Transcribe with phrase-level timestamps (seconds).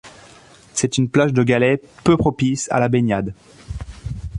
[0.73, 3.35] C'est une plage de galets peu propice à a baignade.